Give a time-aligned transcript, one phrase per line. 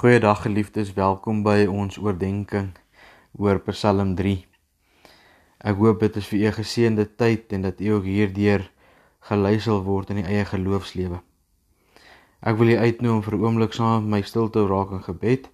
[0.00, 2.70] Goeiedag geliefdes, welkom by ons oordeenking
[3.36, 4.30] oor Psalm 3.
[5.68, 8.64] Ek hoop dit is vir u geseënde tyd en dat u ook hierdeur
[9.28, 11.18] gelei sal word in die eie geloofslewe.
[12.40, 15.04] Ek wil u uitnooi om vir 'n oomblik saam met my stil te raak in
[15.04, 15.50] gebed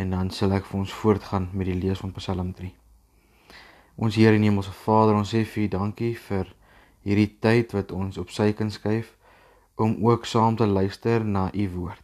[0.00, 2.72] en dan sal ek vir ons voortgaan met die lees van Psalm 3.
[3.96, 6.54] Ons Here en Hemelse Vader, ons sê vir u dankie vir
[7.02, 9.12] hierdie tyd wat ons op sy kan skuif
[9.76, 12.03] om ook saam te luister na u woord.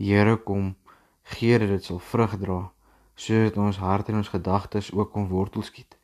[0.00, 0.76] Here kom
[1.22, 2.60] gee dat dit sal vrug dra
[3.20, 5.98] sodat ons hart en ons gedagtes ook kom wortel skiet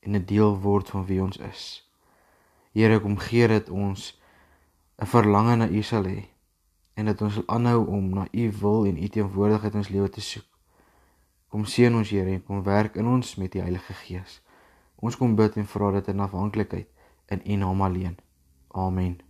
[0.00, 1.90] en 'n deel word van wie ons is.
[2.72, 4.18] Here kom gee dat ons
[4.96, 6.24] 'n verlange na U sal hê
[6.94, 10.08] en dat ons sal aanhou om na U wil en U teenwoordigheid in ons lewe
[10.08, 10.48] te soek.
[11.48, 14.40] Kom seën ons Here en kom werk in ons met die Heilige Gees.
[14.96, 16.88] Ons kom bid en vra dit in afhanklikheid
[17.26, 18.16] in U naam alleen.
[18.68, 19.20] Amen.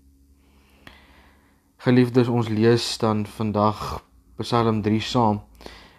[1.76, 4.04] Geliefdes, ons lees dan vandag
[4.42, 5.40] Psalm 3 saam.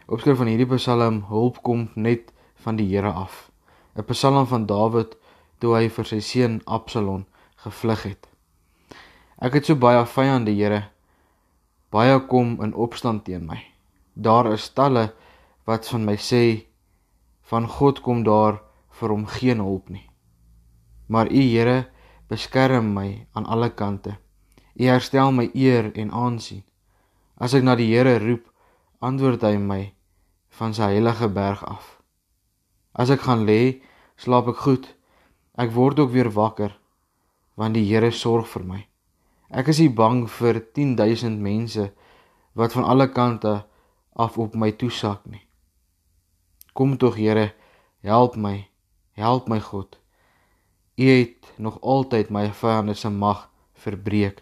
[0.08, 3.50] Opskrif van hierdie Psalm hulp kom net van die Here af.
[3.96, 5.16] 'n Psalm van Dawid
[5.60, 7.26] toe hy vir sy seun Absalom
[7.64, 8.28] gevlug het.
[9.40, 10.90] Ek het so baie vyande, Here.
[11.92, 13.60] Baie kom in opstand teen my.
[14.14, 15.14] Daar is talle
[15.66, 16.66] wat van my sê
[17.48, 18.60] van God kom daar
[19.00, 20.10] vir hom geen hulp nie.
[21.08, 21.88] Maar U Here
[22.28, 24.18] beskerm my aan alle kante.
[24.76, 26.64] U herstel my eer en aansien.
[27.38, 28.46] As ek na die Here roep,
[29.02, 29.82] antwoord hy my
[30.58, 31.98] van sy heilige berg af.
[32.94, 33.82] As ek gaan lê,
[34.18, 34.86] slaap ek goed.
[35.58, 36.78] Ek word ook weer wakker
[37.56, 38.82] want die Here sorg vir my.
[39.54, 41.92] Ek is nie bang vir 10000 mense
[42.58, 43.60] wat van alle kante
[44.18, 45.44] af op my toesak nie.
[46.74, 47.52] Kom tog Here,
[48.02, 48.66] help my.
[49.14, 50.00] Help my God.
[50.98, 54.42] U het nog altyd my vyande se mag verbreek.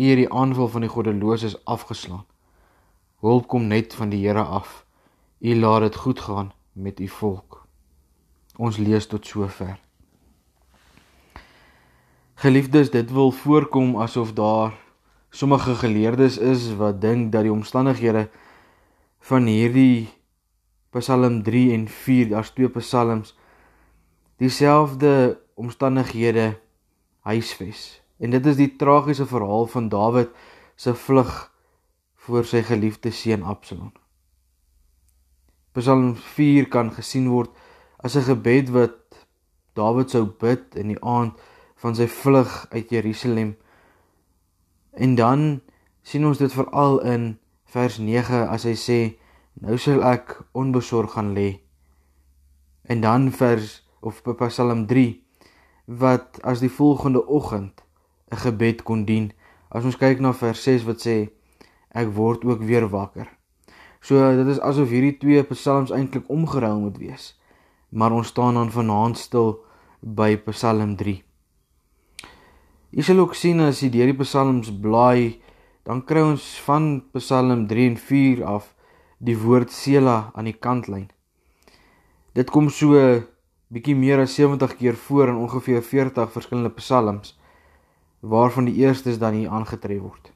[0.00, 2.24] U het die aanval van die goddeloses afgeslaan.
[3.20, 4.86] Hulp kom net van die Here af.
[5.38, 7.66] U laat dit goed gaan met u volk.
[8.56, 9.76] Ons lees tot sover.
[12.34, 14.72] Geliefdes, dit wil voorkom asof daar
[15.30, 18.30] sommige geleerdes is wat dink dat die omstandighede
[19.20, 20.08] van hierdie
[20.90, 23.36] Psalm 3 en 4, daar's twee psalms,
[24.36, 26.58] dieselfde omstandighede
[27.20, 28.00] huisves.
[28.20, 30.28] En dit is die tragiese verhaal van Dawid
[30.76, 31.32] se vlug
[32.26, 33.92] voor sy geliefde seun Absalom.
[35.72, 37.50] Psalm 4 kan gesien word
[38.04, 38.98] as 'n gebed wat
[39.72, 41.40] Dawid sou bid in die aand
[41.80, 43.56] van sy vlug uit Jerusalem.
[44.92, 45.60] En dan
[46.02, 49.00] sien ons dit veral in vers 9 as hy sê
[49.60, 51.60] nou sal ek onbesorg gaan lê.
[52.82, 55.24] En dan vers of Psalm 3
[55.86, 57.84] wat as die volgende oggend
[58.30, 59.32] 'n gebed kon dien.
[59.68, 61.30] As ons kyk na vers 6 wat sê
[61.90, 63.28] ek word ook weer wakker.
[64.00, 67.34] So dit is asof hierdie twee psalms eintlik omgeruil moet wees.
[67.90, 69.58] Maar ons staan dan vanaand stil
[70.00, 71.22] by Psalm 3.
[72.90, 75.40] Jy sal ook sien as jy deur die psalms blaai,
[75.84, 78.74] dan kry ons van Psalm 3 en 4 af
[79.18, 81.10] die woord Sela aan die kantlyn.
[82.34, 82.96] Dit kom so
[83.70, 87.36] bietjie meer as 70 keer voor in ongeveer 40 verskillende psalms
[88.20, 90.32] waarvan die eerstes dan hier aangetref word.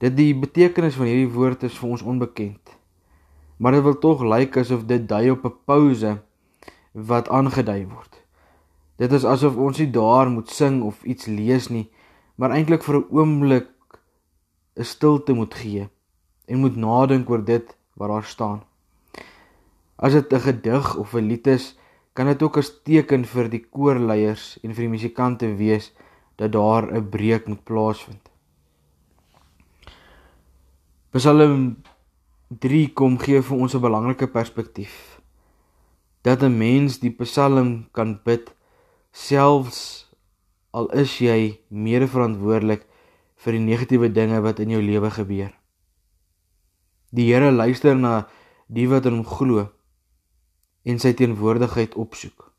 [0.00, 2.76] Dit die betekenis van hierdie woord is vir ons onbekend.
[3.60, 6.22] Maar dit wil tog lyk asof dit dui op 'n pause
[6.92, 8.16] wat aangedui word.
[8.96, 11.90] Dit is asof ons nie daar moet sing of iets lees nie,
[12.36, 13.68] maar eintlik vir 'n oomblik
[14.76, 15.88] 'n stilte moet gee
[16.46, 18.62] en moet nadink oor dit wat daar staan.
[19.96, 21.76] As dit 'n gedig of 'n lied is,
[22.12, 25.92] kan dit ook as teken vir die koorleiers en vir die musikante wees
[26.40, 28.30] dat daar 'n breek moet plaasvind.
[31.10, 31.82] Psalm
[32.48, 35.20] 3 kom gee vir ons 'n belangrike perspektief.
[36.22, 38.54] Dat 'n mens die Psalm kan bid
[39.12, 40.08] selfs
[40.70, 42.86] al is jy mede verantwoordelik
[43.36, 45.52] vir die negatiewe dinge wat in jou lewe gebeur.
[47.10, 48.28] Die Here luister na
[48.66, 49.68] die wat in hom glo
[50.82, 52.52] en sy teenwoordigheid opsoek.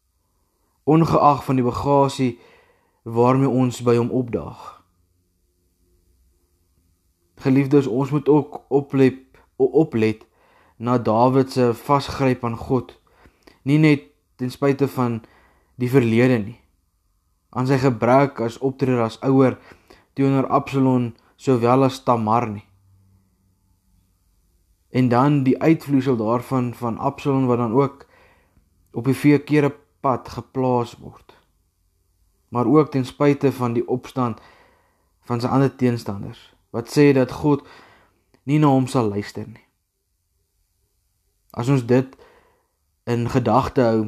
[0.83, 2.39] Ongeag van die bagasie
[3.03, 4.81] waarmee ons by hom opdaag.
[7.41, 9.17] Geliefdes, ons moet ook oplet
[9.61, 10.25] oplet
[10.77, 12.95] na Dawid se vasgryp aan God.
[13.61, 15.19] Nie net ten spyte van
[15.77, 16.57] die verlede nie.
[17.53, 19.59] Aan sy gebrek as optreder as ouer
[20.17, 22.65] teenoor Absalom sowel as Tamar nie.
[24.89, 28.07] En dan die uitvloeisel daarvan van Absalom wat dan ook
[28.97, 31.30] op die verkeerde pad geplaas word
[32.51, 34.41] maar ook ten spyte van die opstand
[35.27, 37.63] van sy ander teenstanders wat sê dat God
[38.47, 39.63] nie na hom sal luister nie.
[41.51, 42.07] As ons dit
[43.11, 44.03] in gedagte hou,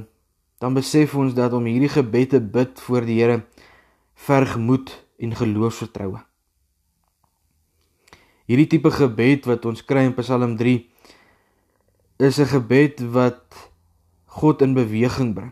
[0.63, 3.41] dan besef ons dat om hierdie gebed te bid voor die Here
[4.27, 6.21] verg moed en geloofsvertroue.
[8.47, 10.79] Hierdie tipe gebed wat ons kry in Psalm 3
[12.23, 13.43] is 'n gebed wat
[14.39, 15.51] God in beweging bring.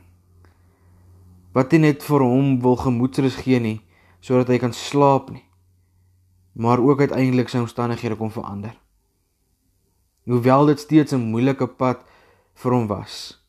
[1.51, 3.80] Wat nie net vir hom wil gemoedsrus gee nie
[4.21, 5.44] sodat hy kan slaap nie,
[6.53, 8.75] maar ook uiteindelik sy omstandighede kom verander.
[10.30, 12.06] Hoewel dit steeds 'n moeilike pad
[12.53, 13.42] vir hom was.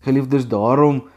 [0.00, 1.08] Geliefdes, daarom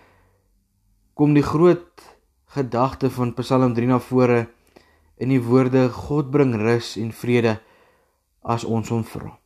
[1.14, 4.50] kom die groot gedagte van Psalm 3 na vore
[5.18, 7.60] in die woorde God bring rus en vrede
[8.42, 9.40] as ons hom vra.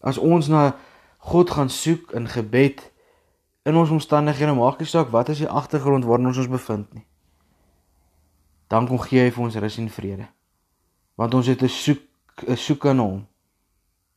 [0.00, 0.76] As ons na
[1.18, 2.92] God gaan soek in gebed
[3.64, 7.06] in ons omstandighede, maak nie saak wat is die agtergrond waarin ons ons bevind nie.
[8.68, 10.26] Dan kom gee hy vir ons rus en vrede.
[11.20, 12.02] Want ons het 'n soek
[12.48, 13.26] 'n soek aan hom.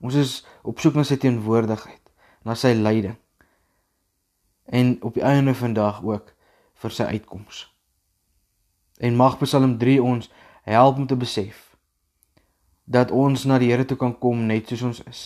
[0.01, 2.01] Ons is op soek na sy teenwoordigheid,
[2.43, 3.15] na sy leiding.
[4.65, 6.33] En op die einde van dag ook
[6.73, 7.73] vir sy uitkoms.
[8.97, 10.29] En mag Psalm 3 ons
[10.61, 11.77] help om te besef
[12.83, 15.21] dat ons na die Here toe kan kom net soos ons is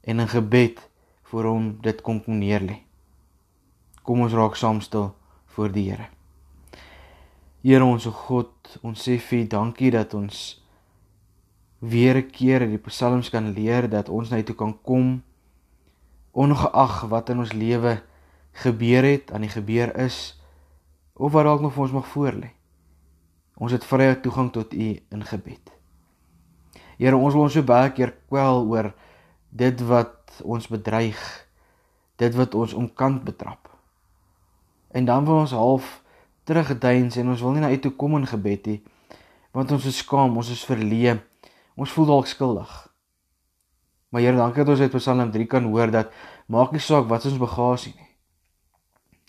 [0.00, 0.80] en in gebed
[1.22, 2.87] voor hom dit kom kom neerlê.
[4.08, 5.10] Kom ons raak saam stil
[5.52, 6.06] voor die Here.
[7.60, 10.62] Here ons God, ons sê vir dankie dat ons
[11.84, 15.22] weer 'n keer in die psalms kan leer dat ons na U toe kan kom
[16.32, 18.00] ongeag wat in ons lewe
[18.52, 20.40] gebeur het, aan die gebeur is
[21.14, 22.50] of wat dalk nog vir ons mag voorlê.
[23.56, 25.70] Ons het vrye toegang tot U in gebed.
[26.96, 28.94] Here, ons wil ons so baie keer kwel oor
[29.50, 31.46] dit wat ons bedreig,
[32.16, 33.77] dit wat ons omkant betrap.
[34.90, 36.02] En dan wil ons half
[36.48, 38.78] teruggeduins en ons wil nie na U toe kom in gebed nie,
[39.52, 41.18] want ons is skaam, ons is verleë.
[41.78, 42.70] Ons voel dalk skuldig.
[44.08, 46.12] Maar Here, dankie dat ons uit Psalm 3 kan hoor dat
[46.46, 48.08] maak nie saak wat ons bagasie nie.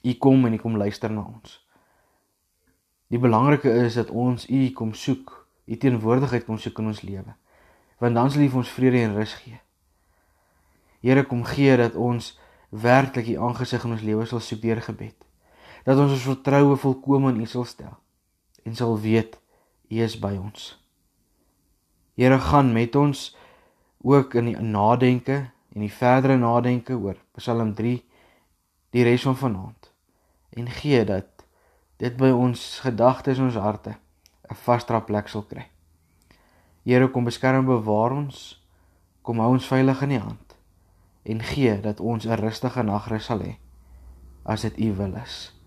[0.03, 1.59] U kom en U kom luister na ons.
[3.11, 5.33] Die belangrike is dat ons U kom soek,
[5.67, 7.35] U teenwoordigheid kom soek in ons lewe.
[7.99, 9.59] Want dan sal U vir ons vrede en rus gee.
[11.03, 12.37] Here kom gee dat ons
[12.71, 15.28] werklik U aangesig in ons lewe sal soek deur gebed.
[15.89, 17.95] Dat ons ons vertroue volkome in U sal stel
[18.61, 19.39] en sal weet
[19.89, 20.75] U is by ons.
[22.13, 23.31] Here gaan met ons
[24.05, 25.39] ook in die nadenke
[25.73, 27.95] en die verdere nadenke oor Psalm 3
[28.93, 29.89] die res van vanaand
[30.61, 31.45] en gee dat
[31.97, 33.97] dit by ons gedagtes en ons harte
[34.45, 35.65] 'n vasdra plek sal kry.
[36.85, 38.61] Here kom beskerm bewaar ons,
[39.23, 40.57] kom hou ons veilig in U hand
[41.25, 43.57] en gee dat ons 'n rustige nagrus sal hê
[44.45, 45.58] as dit U wil is.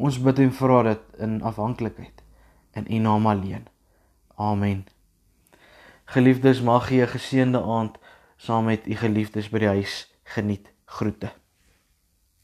[0.00, 2.22] Ons bid en vra dit in afhanklikheid
[2.78, 3.66] in U naam alleen.
[4.40, 4.86] Amen.
[6.04, 7.98] Geliefdes, mag jy 'n geseënde aand
[8.36, 10.72] saam met u geliefdes by die huis geniet.
[10.84, 11.39] Groete.